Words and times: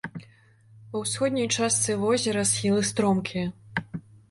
Ва 0.93 1.01
ўсходняй 1.03 1.49
частцы 1.57 1.99
возера 2.05 2.47
схілы 2.55 2.81
стромкія. 2.93 3.45